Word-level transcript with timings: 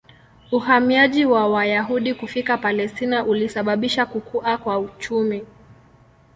Uhamiaji 0.51 1.25
wa 1.25 1.47
Wayahudi 1.49 2.13
kufika 2.13 2.57
Palestina 2.57 3.25
ulisababisha 3.25 4.05
kukua 4.05 4.57
kwa 4.57 4.79
uchumi. 4.79 5.45